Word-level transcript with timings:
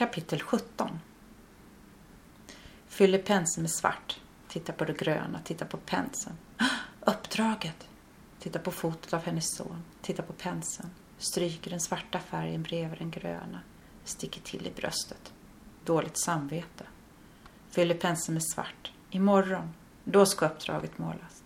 Kapitel 0.00 0.40
17 0.40 1.00
Fyller 2.88 3.18
penseln 3.18 3.62
med 3.62 3.70
svart. 3.70 4.20
Titta 4.48 4.72
på 4.72 4.84
det 4.84 4.92
gröna, 4.92 5.40
titta 5.44 5.64
på 5.64 5.76
penseln. 5.76 6.36
Uppdraget! 7.00 7.88
Titta 8.38 8.58
på 8.58 8.70
fotot 8.70 9.12
av 9.12 9.24
hennes 9.24 9.56
son. 9.56 9.82
Titta 10.02 10.22
på 10.22 10.32
penseln. 10.32 10.90
Stryker 11.18 11.70
den 11.70 11.80
svarta 11.80 12.18
färgen 12.18 12.62
bredvid 12.62 12.98
den 12.98 13.10
gröna. 13.10 13.60
Sticker 14.04 14.40
till 14.40 14.66
i 14.66 14.70
bröstet. 14.70 15.32
Dåligt 15.84 16.18
samvete. 16.18 16.84
Fyller 17.70 17.94
penseln 17.94 18.34
med 18.34 18.44
svart. 18.44 18.92
Imorgon, 19.10 19.74
då 20.04 20.26
ska 20.26 20.46
uppdraget 20.46 20.98
målas. 20.98 21.42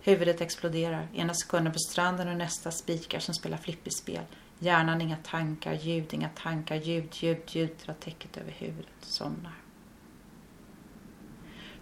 Huvudet 0.00 0.40
exploderar. 0.40 1.08
Ena 1.14 1.34
sekunden 1.34 1.72
på 1.72 1.78
stranden 1.78 2.28
och 2.28 2.36
nästa 2.36 2.70
spikar 2.70 3.18
som 3.18 3.34
spelar 3.34 3.56
flipperspel. 3.56 4.24
Hjärnan 4.58 5.00
inga 5.00 5.16
tankar, 5.16 5.72
ljud, 5.72 6.14
inga 6.14 6.28
tankar, 6.28 6.76
ljud, 6.76 7.08
ljud, 7.14 7.42
ljud 7.46 7.70
dra 7.86 7.92
täcket 7.92 8.36
över 8.36 8.52
huvudet. 8.52 8.94
Somnar. 9.00 9.52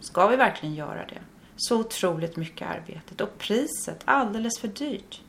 Ska 0.00 0.26
vi 0.26 0.36
verkligen 0.36 0.74
göra 0.74 1.06
det? 1.06 1.20
Så 1.56 1.80
otroligt 1.80 2.36
mycket 2.36 2.68
arbete 2.68 3.24
och 3.24 3.38
priset 3.38 4.02
alldeles 4.04 4.58
för 4.60 4.68
dyrt. 4.68 5.20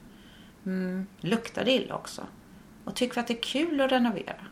Mm, 0.66 1.08
luktar 1.20 1.66
det 1.66 1.72
illa 1.72 1.96
också? 1.96 2.28
Och 2.84 2.96
tycker 2.96 3.16
vi 3.16 3.22
att 3.22 3.28
det 3.28 3.34
är 3.34 3.42
kul 3.42 3.82
att 3.82 3.92
renovera? 3.92 4.46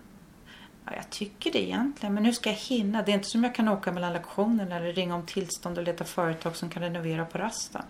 Ja, 0.85 0.91
jag 0.95 1.09
tycker 1.09 1.51
det 1.51 1.63
egentligen, 1.63 2.13
men 2.13 2.25
hur 2.25 2.31
ska 2.31 2.49
jag 2.49 2.57
hinna? 2.57 3.01
Det 3.01 3.11
är 3.11 3.13
inte 3.13 3.29
som 3.29 3.43
jag 3.43 3.55
kan 3.55 3.67
åka 3.67 3.91
mellan 3.91 4.13
lektionerna 4.13 4.75
eller 4.75 4.93
ringa 4.93 5.15
om 5.15 5.25
tillstånd 5.25 5.77
och 5.77 5.83
leta 5.83 6.03
företag 6.03 6.55
som 6.55 6.69
kan 6.69 6.83
renovera 6.83 7.25
på 7.25 7.37
rasten. 7.37 7.85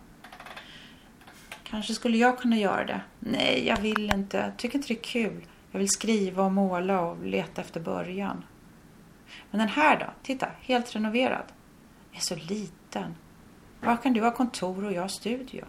Kanske 1.74 1.94
skulle 1.94 2.18
jag 2.18 2.40
kunna 2.40 2.58
göra 2.58 2.86
det. 2.86 3.02
Nej, 3.20 3.68
jag 3.68 3.82
vill 3.82 4.14
inte. 4.14 4.38
Jag 4.38 4.58
tycker 4.58 4.76
inte 4.76 4.88
det 4.88 5.00
är 5.00 5.04
kul. 5.04 5.46
Jag 5.72 5.80
vill 5.80 5.90
skriva 5.90 6.44
och 6.44 6.52
måla 6.52 7.02
och 7.02 7.26
leta 7.26 7.62
efter 7.62 7.80
början. 7.80 8.44
Men 9.52 9.60
den 9.60 9.68
här 9.68 10.00
då? 10.00 10.06
Titta, 10.24 10.50
helt 10.62 10.96
renoverad. 10.96 11.44
Den 12.10 12.18
Är 12.18 12.20
så 12.20 12.36
liten. 12.36 13.16
Var 13.82 13.98
kan 13.98 14.14
du 14.14 14.22
ha 14.22 14.32
kontor 14.32 14.86
och 14.86 14.94
jag 14.94 15.12
studio? 15.12 15.66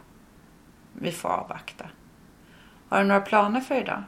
Vi 0.92 1.12
får 1.12 1.28
avvakta. 1.28 1.84
Har 2.88 2.98
du 2.98 3.04
några 3.04 3.20
planer 3.20 3.60
för 3.60 3.80
idag? 3.80 4.02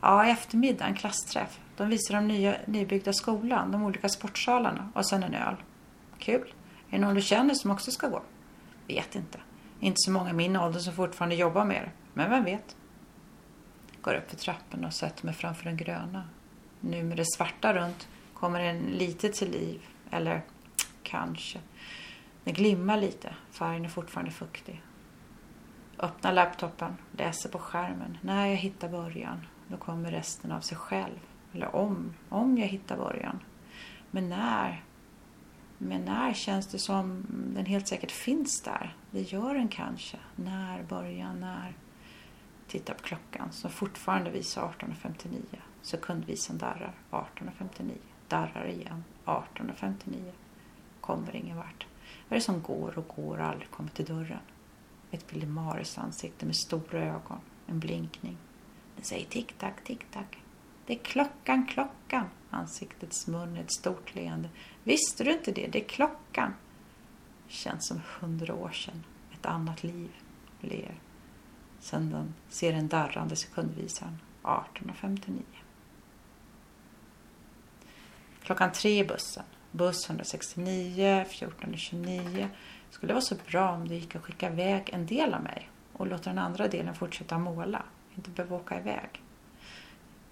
Ja, 0.00 0.26
i 0.26 0.30
eftermiddag 0.30 0.84
en 0.86 0.94
klassträff. 0.94 1.60
De 1.76 1.88
visar 1.88 2.14
de 2.14 2.28
nya, 2.28 2.56
nybyggda 2.66 3.12
skolan, 3.12 3.72
de 3.72 3.82
olika 3.82 4.08
sportsalarna 4.08 4.90
och 4.94 5.06
sen 5.06 5.22
en 5.22 5.34
öl. 5.34 5.56
Kul. 6.18 6.54
Är 6.90 6.98
det 6.98 6.98
någon 6.98 7.14
du 7.14 7.22
känner 7.22 7.54
som 7.54 7.70
också 7.70 7.90
ska 7.90 8.08
gå? 8.08 8.22
Vet 8.86 9.14
inte. 9.14 9.38
Inte 9.80 9.96
så 9.98 10.10
många 10.10 10.30
i 10.30 10.32
min 10.32 10.56
ålder 10.56 10.80
som 10.80 10.92
fortfarande 10.92 11.34
jobbar 11.34 11.64
med 11.64 11.82
det. 11.82 11.90
Men 12.14 12.30
vem 12.30 12.44
vet? 12.44 12.76
Går 14.02 14.14
upp 14.14 14.30
för 14.30 14.36
trappan 14.36 14.84
och 14.84 14.94
sätter 14.94 15.26
mig 15.26 15.34
framför 15.34 15.64
den 15.64 15.76
gröna. 15.76 16.28
Nu 16.80 17.02
med 17.02 17.16
det 17.16 17.24
svarta 17.36 17.74
runt 17.74 18.08
kommer 18.34 18.60
den 18.60 18.78
lite 18.78 19.28
till 19.28 19.50
liv. 19.50 19.80
Eller 20.10 20.42
kanske. 21.02 21.58
Den 22.44 22.54
glimmar 22.54 22.96
lite. 22.96 23.34
Färgen 23.50 23.84
är 23.84 23.88
fortfarande 23.88 24.30
fuktig. 24.30 24.82
Öppnar 25.98 26.32
laptopen, 26.32 26.96
läser 27.16 27.48
på 27.48 27.58
skärmen. 27.58 28.18
När 28.20 28.46
jag 28.46 28.56
hittar 28.56 28.88
början, 28.88 29.46
då 29.68 29.76
kommer 29.76 30.10
resten 30.10 30.52
av 30.52 30.60
sig 30.60 30.78
själv. 30.78 31.18
Eller 31.52 31.76
om, 31.76 32.14
om 32.28 32.58
jag 32.58 32.66
hittar 32.66 32.96
början. 32.96 33.42
Men 34.10 34.28
när? 34.28 34.84
Men 35.82 36.04
när 36.04 36.32
känns 36.32 36.66
det 36.66 36.78
som 36.78 37.26
den 37.54 37.66
helt 37.66 37.88
säkert 37.88 38.10
finns 38.10 38.60
där? 38.60 38.96
Det 39.10 39.20
gör 39.20 39.54
den 39.54 39.68
kanske. 39.68 40.16
När, 40.36 40.82
börjar 40.82 41.34
när? 41.34 41.74
Titta 42.66 42.94
på 42.94 43.02
klockan 43.02 43.52
som 43.52 43.70
fortfarande 43.70 44.30
visar 44.30 44.62
18.59. 44.78 45.38
Sekundvisan 45.82 46.58
darrar. 46.58 46.94
18.59. 47.10 47.92
Darrar 48.28 48.68
igen. 48.68 49.04
18.59. 49.24 50.32
Kommer 51.00 51.36
ingen 51.36 51.56
vart. 51.56 51.86
Vad 52.28 52.36
är 52.36 52.40
det 52.40 52.44
som 52.44 52.62
går 52.62 52.98
och 52.98 53.08
går 53.16 53.38
och 53.38 53.46
aldrig 53.46 53.70
kommer 53.70 53.90
till 53.90 54.04
dörren? 54.04 54.40
Ett 55.10 55.26
Pillemaris 55.26 55.98
ansikte 55.98 56.46
med 56.46 56.56
stora 56.56 57.04
ögon. 57.04 57.40
En 57.66 57.78
blinkning. 57.78 58.36
Den 58.96 59.04
säger 59.04 59.26
tick-tack, 59.26 59.84
tick-tack. 59.84 60.38
Det 60.86 60.92
är 60.92 60.98
klockan, 60.98 61.66
klockan. 61.66 62.26
Ansiktets 62.50 63.26
mun 63.26 63.56
ett 63.56 63.72
stort 63.72 64.14
leende. 64.14 64.48
Visste 64.84 65.24
du 65.24 65.32
inte 65.32 65.52
det? 65.52 65.66
Det 65.66 65.84
är 65.84 65.88
klockan. 65.88 66.54
Känns 67.48 67.86
som 67.86 68.00
hundra 68.20 68.54
år 68.54 68.70
sedan. 68.70 69.04
Ett 69.32 69.46
annat 69.46 69.82
liv. 69.82 70.10
Ler. 70.60 70.94
Sen 71.80 72.10
den 72.10 72.34
ser 72.48 72.72
den 72.72 72.88
darrande 72.88 73.36
sekundvisaren. 73.36 74.18
18.59. 74.42 75.42
Klockan 78.42 78.72
tre 78.72 78.98
i 78.98 79.04
bussen. 79.04 79.44
Buss 79.70 80.06
169, 80.06 81.20
1429. 81.20 82.48
Skulle 82.90 83.12
vara 83.12 83.22
så 83.22 83.34
bra 83.46 83.70
om 83.70 83.88
det 83.88 83.94
gick 83.94 84.16
att 84.16 84.22
skicka 84.22 84.52
iväg 84.52 84.90
en 84.92 85.06
del 85.06 85.34
av 85.34 85.42
mig 85.42 85.70
och 85.92 86.06
låta 86.06 86.30
den 86.30 86.38
andra 86.38 86.68
delen 86.68 86.94
fortsätta 86.94 87.38
måla. 87.38 87.82
Inte 88.14 88.30
behöva 88.30 88.56
åka 88.56 88.80
iväg. 88.80 89.22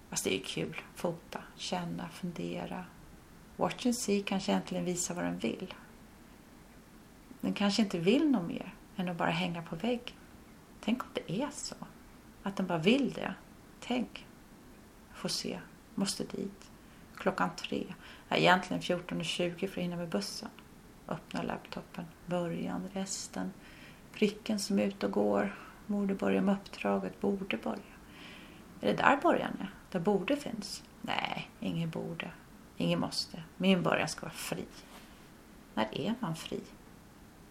Fast 0.09 0.23
det 0.23 0.33
är 0.33 0.37
ju 0.37 0.43
kul. 0.43 0.81
Fota, 0.95 1.43
känna, 1.55 2.09
fundera. 2.09 2.85
Watch 3.59 3.85
and 3.85 3.95
see 3.95 4.21
kanske 4.21 4.51
äntligen 4.51 4.85
visar 4.85 5.15
vad 5.15 5.23
den 5.23 5.37
vill. 5.37 5.73
Den 7.41 7.53
kanske 7.53 7.81
inte 7.81 7.99
vill 7.99 8.29
något 8.29 8.47
mer 8.47 8.73
än 8.95 9.09
att 9.09 9.17
bara 9.17 9.29
hänga 9.29 9.61
på 9.61 9.75
väggen. 9.75 10.15
Tänk 10.81 11.03
om 11.03 11.09
det 11.13 11.41
är 11.41 11.49
så. 11.51 11.75
Att 12.43 12.55
den 12.55 12.67
bara 12.67 12.77
vill 12.77 13.13
det. 13.13 13.33
Tänk. 13.79 14.27
Får 15.13 15.29
se. 15.29 15.59
Måste 15.95 16.23
dit. 16.23 16.71
Klockan 17.15 17.49
tre. 17.55 17.93
Ja, 18.29 18.35
egentligen 18.35 18.81
14.20 18.81 19.57
för 19.57 19.65
att 19.65 19.83
hinna 19.83 19.95
med 19.95 20.09
bussen. 20.09 20.49
Öppna 21.07 21.41
laptopen. 21.41 22.05
Början, 22.25 22.89
resten. 22.93 23.53
Pricken 24.13 24.59
som 24.59 24.79
är 24.79 24.83
ute 24.83 25.05
och 25.05 25.11
går. 25.11 25.55
Borde 25.87 26.15
börja 26.15 26.41
med 26.41 26.55
uppdraget. 26.55 27.21
Borde 27.21 27.57
börja. 27.57 27.95
Är 28.81 28.87
det 28.87 28.97
där 28.97 29.17
början 29.21 29.57
är? 29.59 29.73
Där 29.91 29.99
borde 29.99 30.35
finns? 30.35 30.83
Nej, 31.01 31.49
ingen 31.59 31.89
borde. 31.89 32.31
Ingen 32.81 32.99
måste. 32.99 33.43
Min 33.57 33.83
början 33.83 34.07
ska 34.07 34.21
vara 34.21 34.33
fri. 34.33 34.65
När 35.73 35.97
är 35.97 36.13
man 36.19 36.35
fri? 36.35 36.61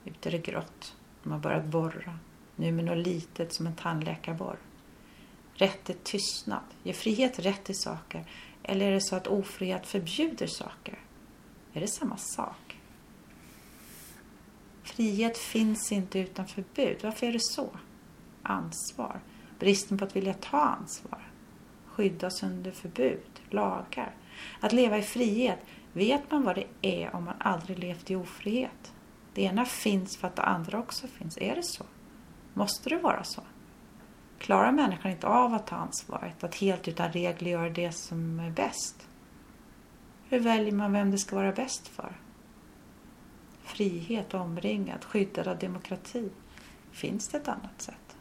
Ute 0.05 0.29
är 0.29 0.31
det 0.31 0.39
grått. 0.39 0.97
De 1.23 1.33
har 1.33 1.39
börjat 1.39 1.65
borra. 1.65 2.19
Nu 2.57 2.73
med 2.73 2.85
något 2.85 3.07
litet 3.07 3.53
som 3.53 3.67
en 3.67 3.77
tandläkarborr. 3.77 4.59
Rätt 5.55 5.85
till 5.85 5.99
tystnad. 6.05 6.63
Ger 6.83 6.93
frihet 6.93 7.39
rätt 7.39 7.65
till 7.65 7.79
saker? 7.79 8.25
Eller 8.63 8.87
är 8.87 8.93
det 8.93 9.01
så 9.01 9.17
att 9.17 9.27
ofrihet 9.27 9.87
förbjuder 9.87 10.47
saker? 10.47 10.99
Är 11.73 11.81
det 11.81 11.89
samma 11.89 12.17
sak? 12.17 12.81
Frihet 14.83 15.39
finns 15.39 15.93
inte 15.93 16.19
utan 16.19 16.47
förbud. 16.47 16.99
Varför 17.03 17.27
är 17.27 17.33
det 17.33 17.43
så? 17.43 17.71
Ansvar. 18.43 19.21
Bristen 19.59 19.99
på 19.99 20.05
att 20.05 20.17
vilja 20.17 20.35
ta 20.35 20.61
ansvar. 20.61 21.28
Skyddas 21.99 22.43
under 22.43 22.71
förbud, 22.71 23.41
lagar. 23.51 24.15
Att 24.61 24.73
leva 24.73 24.99
i 24.99 25.03
frihet, 25.03 25.59
vet 25.93 26.31
man 26.31 26.43
vad 26.43 26.55
det 26.55 26.67
är 26.83 27.17
om 27.17 27.25
man 27.25 27.35
aldrig 27.39 27.79
levt 27.79 28.11
i 28.11 28.17
ofrihet? 28.17 28.93
Det 29.35 29.43
ena 29.43 29.65
finns 29.65 30.17
för 30.17 30.29
att 30.29 30.37
det 30.37 30.43
andra 30.43 30.79
också 30.79 31.07
finns. 31.07 31.39
Är 31.39 31.55
det 31.55 31.63
så? 31.63 31.85
Måste 32.55 32.89
det 32.89 32.97
vara 32.97 33.25
så? 33.25 33.43
Klarar 34.39 34.73
människan 34.73 35.11
inte 35.11 35.27
av 35.27 35.55
att 35.55 35.67
ta 35.67 35.77
ansvaret, 35.77 36.45
att 36.45 36.55
helt 36.55 36.89
utan 36.89 37.13
regler 37.13 37.51
göra 37.51 37.71
det 37.71 37.93
som 37.93 38.41
är 38.41 38.51
bäst? 38.51 39.09
Hur 40.29 40.41
väljer 40.41 40.73
man 40.73 40.93
vem 40.93 41.11
det 41.11 41.19
ska 41.19 41.37
vara 41.37 41.53
bäst 41.53 41.89
för? 41.89 42.13
Frihet, 43.63 44.35
omringad, 44.35 45.05
skyddad 45.05 45.49
av 45.49 45.59
demokrati. 45.59 46.31
Finns 46.93 47.29
det 47.29 47.37
ett 47.37 47.49
annat 47.49 47.83
sätt? 47.83 48.18